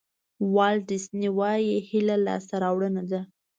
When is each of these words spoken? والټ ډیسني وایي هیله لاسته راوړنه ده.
والټ 0.55 0.81
ډیسني 0.89 1.29
وایي 1.39 1.73
هیله 1.89 2.15
لاسته 2.27 2.55
راوړنه 2.63 3.03
ده. 3.11 3.21